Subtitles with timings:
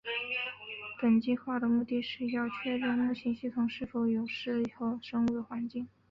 [0.99, 5.87] 本计画的目的是要确认木星系统是否有适合生命的环境。